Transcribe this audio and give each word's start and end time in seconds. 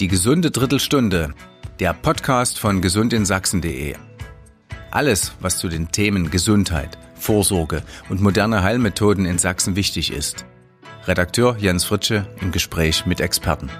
Die 0.00 0.08
gesunde 0.08 0.50
Drittelstunde, 0.50 1.32
der 1.80 1.94
Podcast 1.94 2.58
von 2.58 2.82
gesundinSachsen.de. 2.82 3.94
Alles, 4.90 5.32
was 5.40 5.56
zu 5.56 5.68
den 5.68 5.90
Themen 5.90 6.30
Gesundheit, 6.30 6.98
Vorsorge 7.14 7.82
und 8.10 8.20
moderne 8.20 8.62
Heilmethoden 8.62 9.24
in 9.24 9.38
Sachsen 9.38 9.74
wichtig 9.74 10.12
ist. 10.12 10.44
Redakteur 11.06 11.56
Jens 11.58 11.86
Fritsche 11.86 12.26
im 12.42 12.52
Gespräch 12.52 13.06
mit 13.06 13.22
Experten. 13.22 13.70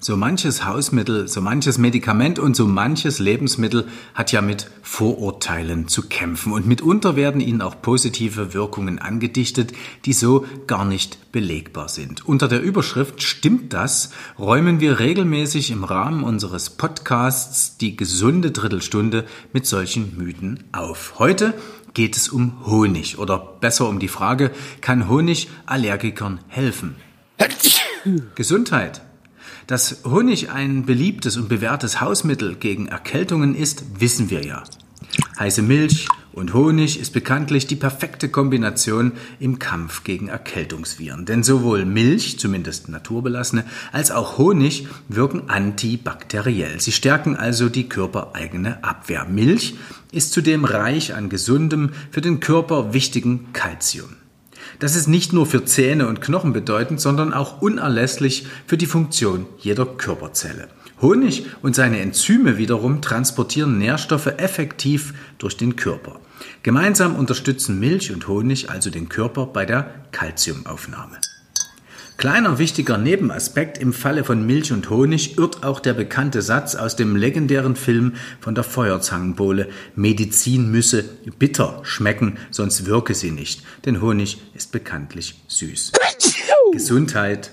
So 0.00 0.16
manches 0.16 0.64
Hausmittel, 0.64 1.26
so 1.26 1.40
manches 1.40 1.76
Medikament 1.76 2.38
und 2.38 2.54
so 2.54 2.68
manches 2.68 3.18
Lebensmittel 3.18 3.88
hat 4.14 4.30
ja 4.30 4.40
mit 4.40 4.70
Vorurteilen 4.80 5.88
zu 5.88 6.08
kämpfen 6.08 6.52
und 6.52 6.68
mitunter 6.68 7.16
werden 7.16 7.40
ihnen 7.40 7.60
auch 7.60 7.82
positive 7.82 8.54
Wirkungen 8.54 9.00
angedichtet, 9.00 9.72
die 10.04 10.12
so 10.12 10.46
gar 10.68 10.84
nicht 10.84 11.32
belegbar 11.32 11.88
sind. 11.88 12.24
Unter 12.24 12.46
der 12.46 12.62
Überschrift 12.62 13.24
Stimmt 13.24 13.72
das? 13.72 14.10
räumen 14.38 14.78
wir 14.78 15.00
regelmäßig 15.00 15.72
im 15.72 15.82
Rahmen 15.82 16.22
unseres 16.22 16.70
Podcasts 16.70 17.76
die 17.76 17.96
gesunde 17.96 18.52
Drittelstunde 18.52 19.24
mit 19.52 19.66
solchen 19.66 20.16
Mythen 20.16 20.62
auf. 20.70 21.14
Heute 21.18 21.54
geht 21.92 22.16
es 22.16 22.28
um 22.28 22.64
Honig 22.66 23.18
oder 23.18 23.36
besser 23.36 23.88
um 23.88 23.98
die 23.98 24.06
Frage, 24.06 24.52
kann 24.80 25.08
Honig 25.08 25.48
Allergikern 25.66 26.38
helfen? 26.46 26.94
Gesundheit. 28.36 29.02
Dass 29.68 30.02
Honig 30.06 30.48
ein 30.48 30.86
beliebtes 30.86 31.36
und 31.36 31.50
bewährtes 31.50 32.00
Hausmittel 32.00 32.54
gegen 32.54 32.88
Erkältungen 32.88 33.54
ist, 33.54 34.00
wissen 34.00 34.30
wir 34.30 34.42
ja. 34.42 34.64
Heiße 35.38 35.60
Milch 35.60 36.08
und 36.32 36.54
Honig 36.54 36.98
ist 36.98 37.12
bekanntlich 37.12 37.66
die 37.66 37.76
perfekte 37.76 38.30
Kombination 38.30 39.12
im 39.38 39.58
Kampf 39.58 40.04
gegen 40.04 40.28
Erkältungsviren. 40.28 41.26
Denn 41.26 41.42
sowohl 41.42 41.84
Milch, 41.84 42.38
zumindest 42.38 42.88
naturbelassene, 42.88 43.66
als 43.92 44.10
auch 44.10 44.38
Honig 44.38 44.86
wirken 45.08 45.50
antibakteriell. 45.50 46.80
Sie 46.80 46.92
stärken 46.92 47.36
also 47.36 47.68
die 47.68 47.90
körpereigene 47.90 48.82
Abwehr. 48.82 49.26
Milch 49.26 49.74
ist 50.12 50.32
zudem 50.32 50.64
reich 50.64 51.14
an 51.14 51.28
gesundem, 51.28 51.90
für 52.10 52.22
den 52.22 52.40
Körper 52.40 52.94
wichtigen 52.94 53.52
Kalzium. 53.52 54.16
Das 54.78 54.96
ist 54.96 55.08
nicht 55.08 55.32
nur 55.32 55.46
für 55.46 55.64
Zähne 55.64 56.06
und 56.08 56.20
Knochen 56.20 56.52
bedeutend, 56.52 57.00
sondern 57.00 57.32
auch 57.32 57.60
unerlässlich 57.62 58.46
für 58.66 58.76
die 58.76 58.86
Funktion 58.86 59.46
jeder 59.58 59.86
Körperzelle. 59.86 60.68
Honig 61.00 61.46
und 61.62 61.76
seine 61.76 62.00
Enzyme 62.00 62.58
wiederum 62.58 63.00
transportieren 63.00 63.78
Nährstoffe 63.78 64.26
effektiv 64.26 65.14
durch 65.38 65.56
den 65.56 65.76
Körper. 65.76 66.20
Gemeinsam 66.62 67.14
unterstützen 67.16 67.78
Milch 67.78 68.12
und 68.12 68.26
Honig 68.26 68.70
also 68.70 68.90
den 68.90 69.08
Körper 69.08 69.46
bei 69.46 69.64
der 69.64 69.94
Kalziumaufnahme. 70.10 71.18
Kleiner 72.18 72.58
wichtiger 72.58 72.98
Nebenaspekt 72.98 73.78
im 73.78 73.92
Falle 73.92 74.24
von 74.24 74.44
Milch 74.44 74.72
und 74.72 74.90
Honig 74.90 75.38
irrt 75.38 75.62
auch 75.62 75.78
der 75.78 75.94
bekannte 75.94 76.42
Satz 76.42 76.74
aus 76.74 76.96
dem 76.96 77.14
legendären 77.14 77.76
Film 77.76 78.14
von 78.40 78.56
der 78.56 78.64
Feuerzangenbowle 78.64 79.68
Medizin 79.94 80.68
müsse 80.68 81.04
bitter 81.38 81.78
schmecken, 81.84 82.36
sonst 82.50 82.86
wirke 82.86 83.14
sie 83.14 83.30
nicht, 83.30 83.62
denn 83.84 84.02
Honig 84.02 84.42
ist 84.54 84.72
bekanntlich 84.72 85.40
süß. 85.46 85.92
Gesundheit. 86.72 87.52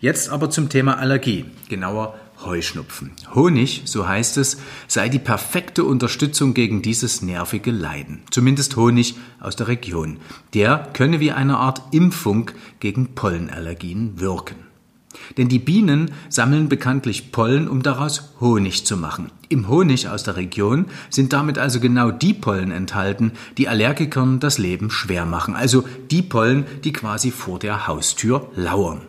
Jetzt 0.00 0.30
aber 0.30 0.48
zum 0.48 0.70
Thema 0.70 0.98
Allergie, 0.98 1.44
genauer 1.68 2.18
Heuschnupfen. 2.44 3.12
Honig, 3.34 3.82
so 3.84 4.06
heißt 4.06 4.38
es, 4.38 4.58
sei 4.88 5.08
die 5.08 5.18
perfekte 5.18 5.84
Unterstützung 5.84 6.54
gegen 6.54 6.82
dieses 6.82 7.22
nervige 7.22 7.70
Leiden. 7.70 8.22
Zumindest 8.30 8.76
Honig 8.76 9.16
aus 9.40 9.56
der 9.56 9.68
Region. 9.68 10.18
Der 10.54 10.88
könne 10.92 11.20
wie 11.20 11.32
eine 11.32 11.58
Art 11.58 11.82
Impfung 11.92 12.50
gegen 12.80 13.14
Pollenallergien 13.14 14.20
wirken. 14.20 14.56
Denn 15.36 15.48
die 15.48 15.58
Bienen 15.58 16.12
sammeln 16.28 16.68
bekanntlich 16.68 17.32
Pollen, 17.32 17.68
um 17.68 17.82
daraus 17.82 18.32
Honig 18.40 18.84
zu 18.86 18.96
machen. 18.96 19.30
Im 19.48 19.68
Honig 19.68 20.08
aus 20.08 20.22
der 20.22 20.36
Region 20.36 20.86
sind 21.10 21.32
damit 21.32 21.58
also 21.58 21.80
genau 21.80 22.10
die 22.10 22.34
Pollen 22.34 22.70
enthalten, 22.70 23.32
die 23.58 23.68
Allergikern 23.68 24.40
das 24.40 24.58
Leben 24.58 24.90
schwer 24.90 25.26
machen. 25.26 25.54
Also 25.54 25.84
die 26.10 26.22
Pollen, 26.22 26.64
die 26.84 26.92
quasi 26.92 27.30
vor 27.30 27.58
der 27.58 27.86
Haustür 27.86 28.50
lauern. 28.54 29.02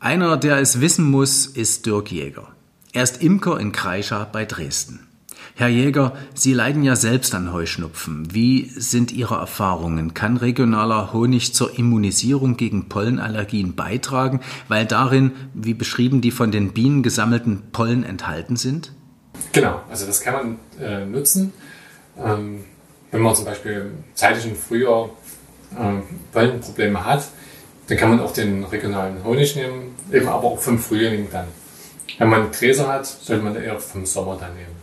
Einer, 0.00 0.36
der 0.36 0.58
es 0.58 0.80
wissen 0.80 1.10
muss, 1.10 1.46
ist 1.46 1.84
Dirk 1.84 2.12
Jäger. 2.12 2.46
Er 2.92 3.02
ist 3.02 3.20
Imker 3.20 3.58
in 3.58 3.72
Kreischa 3.72 4.28
bei 4.30 4.44
Dresden. 4.44 5.08
Herr 5.56 5.66
Jäger, 5.66 6.16
Sie 6.34 6.54
leiden 6.54 6.84
ja 6.84 6.94
selbst 6.94 7.34
an 7.34 7.52
Heuschnupfen. 7.52 8.32
Wie 8.32 8.70
sind 8.76 9.10
Ihre 9.10 9.34
Erfahrungen? 9.34 10.14
Kann 10.14 10.36
regionaler 10.36 11.12
Honig 11.12 11.52
zur 11.52 11.76
Immunisierung 11.76 12.56
gegen 12.56 12.88
Pollenallergien 12.88 13.74
beitragen, 13.74 14.38
weil 14.68 14.86
darin, 14.86 15.32
wie 15.52 15.74
beschrieben, 15.74 16.20
die 16.20 16.30
von 16.30 16.52
den 16.52 16.72
Bienen 16.72 17.02
gesammelten 17.02 17.64
Pollen 17.72 18.04
enthalten 18.04 18.54
sind? 18.54 18.92
Genau, 19.50 19.82
also 19.90 20.06
das 20.06 20.20
kann 20.20 20.34
man 20.34 20.56
äh, 20.80 21.06
nutzen. 21.06 21.52
Ähm, 22.24 22.60
wenn 23.10 23.20
man 23.20 23.34
zum 23.34 23.46
Beispiel 23.46 23.90
im 24.44 24.54
Frühjahr 24.54 25.10
äh, 25.76 26.02
Pollenprobleme 26.32 27.04
hat, 27.04 27.24
dann 27.88 27.96
kann 27.98 28.10
man 28.10 28.20
auch 28.20 28.32
den 28.32 28.64
regionalen 28.64 29.24
Honig 29.24 29.56
nehmen, 29.56 29.94
eben 30.12 30.28
aber 30.28 30.44
auch 30.44 30.58
vom 30.58 30.78
Frühling 30.78 31.28
dann. 31.32 31.46
Wenn 32.18 32.28
man 32.28 32.50
Gräser 32.50 32.88
hat, 32.88 33.06
sollte 33.06 33.42
man 33.42 33.56
eher 33.56 33.78
vom 33.78 34.04
Sommer 34.04 34.36
dann 34.38 34.54
nehmen. 34.54 34.78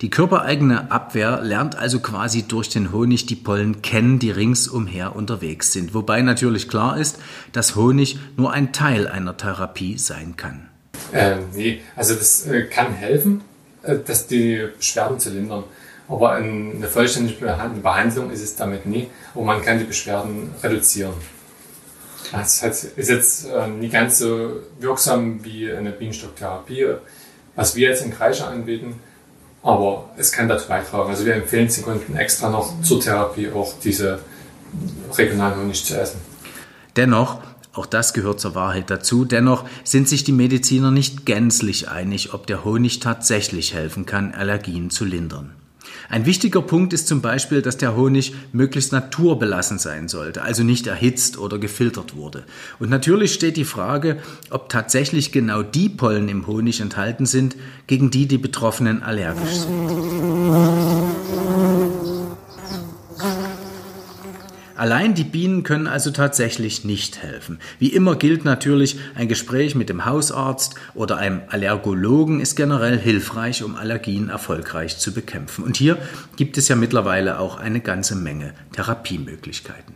Die 0.00 0.10
körpereigene 0.10 0.90
Abwehr 0.90 1.40
lernt 1.42 1.76
also 1.76 2.00
quasi 2.00 2.42
durch 2.42 2.68
den 2.68 2.90
Honig 2.90 3.26
die 3.26 3.36
Pollen 3.36 3.82
kennen, 3.82 4.18
die 4.18 4.32
ringsumher 4.32 5.14
unterwegs 5.14 5.72
sind. 5.72 5.94
Wobei 5.94 6.22
natürlich 6.22 6.68
klar 6.68 6.98
ist, 6.98 7.18
dass 7.52 7.76
Honig 7.76 8.18
nur 8.36 8.52
ein 8.52 8.72
Teil 8.72 9.06
einer 9.06 9.36
Therapie 9.36 9.98
sein 9.98 10.36
kann. 10.36 10.68
Äh, 11.12 11.36
nee, 11.54 11.82
also 11.94 12.14
das 12.14 12.46
äh, 12.48 12.64
kann 12.64 12.94
helfen, 12.94 13.42
äh, 13.84 13.96
dass 14.04 14.26
die 14.26 14.66
Beschwerden 14.76 15.20
zu 15.20 15.30
lindern. 15.30 15.62
Aber 16.08 16.32
eine 16.32 16.88
vollständige 16.88 17.46
Behandlung 17.80 18.32
ist 18.32 18.42
es 18.42 18.56
damit 18.56 18.86
nie. 18.86 19.08
Aber 19.34 19.44
man 19.44 19.62
kann 19.62 19.78
die 19.78 19.84
Beschwerden 19.84 20.50
reduzieren. 20.64 21.14
Das 22.32 22.62
ist 22.62 23.08
jetzt 23.10 23.46
äh, 23.46 23.68
nicht 23.68 23.92
ganz 23.92 24.18
so 24.18 24.62
wirksam 24.80 25.44
wie 25.44 25.70
eine 25.70 25.90
Bienenstocktherapie, 25.90 26.86
was 27.54 27.76
wir 27.76 27.90
jetzt 27.90 28.04
in 28.04 28.12
Kreischer 28.12 28.48
anbieten. 28.48 28.94
Aber 29.62 30.10
es 30.16 30.32
kann 30.32 30.48
dazu 30.48 30.66
beitragen. 30.66 31.10
Also 31.10 31.24
wir 31.24 31.34
empfehlen 31.34 31.68
den 31.68 31.84
Kunden 31.84 32.16
extra 32.16 32.50
noch 32.50 32.80
zur 32.82 33.00
Therapie 33.00 33.50
auch 33.50 33.74
diese 33.84 34.18
regionalen 35.16 35.60
Honig 35.60 35.84
zu 35.84 35.94
essen. 36.00 36.20
Dennoch, 36.96 37.40
auch 37.74 37.86
das 37.86 38.12
gehört 38.12 38.40
zur 38.40 38.54
Wahrheit 38.54 38.90
dazu, 38.90 39.24
dennoch 39.24 39.64
sind 39.84 40.08
sich 40.08 40.24
die 40.24 40.32
Mediziner 40.32 40.90
nicht 40.90 41.26
gänzlich 41.26 41.88
einig, 41.88 42.34
ob 42.34 42.46
der 42.46 42.64
Honig 42.64 43.00
tatsächlich 43.00 43.74
helfen 43.74 44.04
kann, 44.04 44.34
Allergien 44.34 44.90
zu 44.90 45.04
lindern. 45.04 45.54
Ein 46.08 46.26
wichtiger 46.26 46.62
Punkt 46.62 46.92
ist 46.92 47.08
zum 47.08 47.20
Beispiel, 47.20 47.62
dass 47.62 47.76
der 47.76 47.96
Honig 47.96 48.34
möglichst 48.52 48.92
naturbelassen 48.92 49.78
sein 49.78 50.08
sollte, 50.08 50.42
also 50.42 50.62
nicht 50.62 50.86
erhitzt 50.86 51.38
oder 51.38 51.58
gefiltert 51.58 52.16
wurde. 52.16 52.44
Und 52.78 52.90
natürlich 52.90 53.32
steht 53.32 53.56
die 53.56 53.64
Frage, 53.64 54.18
ob 54.50 54.68
tatsächlich 54.68 55.32
genau 55.32 55.62
die 55.62 55.88
Pollen 55.88 56.28
im 56.28 56.46
Honig 56.46 56.80
enthalten 56.80 57.26
sind, 57.26 57.56
gegen 57.86 58.10
die 58.10 58.26
die 58.26 58.38
Betroffenen 58.38 59.02
allergisch 59.02 59.54
sind. 59.54 59.72
Allein 64.82 65.14
die 65.14 65.22
Bienen 65.22 65.62
können 65.62 65.86
also 65.86 66.10
tatsächlich 66.10 66.84
nicht 66.84 67.22
helfen. 67.22 67.60
Wie 67.78 67.92
immer 67.92 68.16
gilt 68.16 68.44
natürlich, 68.44 68.98
ein 69.14 69.28
Gespräch 69.28 69.76
mit 69.76 69.88
dem 69.88 70.06
Hausarzt 70.06 70.74
oder 70.94 71.18
einem 71.18 71.42
Allergologen 71.50 72.40
ist 72.40 72.56
generell 72.56 72.98
hilfreich, 72.98 73.62
um 73.62 73.76
Allergien 73.76 74.28
erfolgreich 74.28 74.98
zu 74.98 75.14
bekämpfen. 75.14 75.62
Und 75.62 75.76
hier 75.76 75.98
gibt 76.34 76.58
es 76.58 76.66
ja 76.66 76.74
mittlerweile 76.74 77.38
auch 77.38 77.60
eine 77.60 77.78
ganze 77.78 78.16
Menge 78.16 78.54
Therapiemöglichkeiten. 78.72 79.94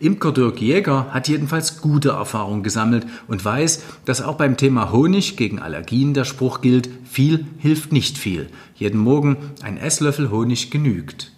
Imker 0.00 0.32
Dirk 0.32 0.60
Jäger 0.60 1.06
hat 1.14 1.26
jedenfalls 1.26 1.80
gute 1.80 2.10
Erfahrungen 2.10 2.62
gesammelt 2.62 3.06
und 3.26 3.42
weiß, 3.42 3.82
dass 4.04 4.20
auch 4.20 4.34
beim 4.34 4.58
Thema 4.58 4.92
Honig 4.92 5.38
gegen 5.38 5.60
Allergien 5.60 6.12
der 6.12 6.24
Spruch 6.26 6.60
gilt, 6.60 6.90
viel 7.10 7.46
hilft 7.56 7.90
nicht 7.90 8.18
viel. 8.18 8.50
Jeden 8.74 9.00
Morgen 9.00 9.38
ein 9.62 9.78
Esslöffel 9.78 10.30
Honig 10.30 10.70
genügt. 10.70 11.32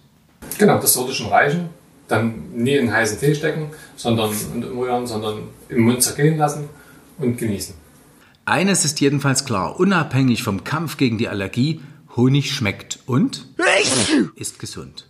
Genau, 0.58 0.80
das 0.80 0.94
sollte 0.94 1.14
schon 1.14 1.28
reichen 1.28 1.68
dann 2.12 2.52
nie 2.54 2.76
in 2.76 2.92
heißen 2.92 3.18
Tee 3.18 3.34
stecken, 3.34 3.70
sondern 3.96 4.30
umrühren, 4.54 5.06
sondern 5.06 5.44
im 5.68 5.80
Mund 5.82 6.02
zergehen 6.02 6.36
lassen 6.36 6.68
und 7.18 7.38
genießen. 7.38 7.74
Eines 8.44 8.84
ist 8.84 9.00
jedenfalls 9.00 9.44
klar, 9.44 9.78
unabhängig 9.78 10.42
vom 10.42 10.64
Kampf 10.64 10.96
gegen 10.96 11.16
die 11.18 11.28
Allergie, 11.28 11.80
Honig 12.16 12.52
schmeckt 12.52 12.98
und 13.06 13.48
ist 14.34 14.58
gesund. 14.58 15.06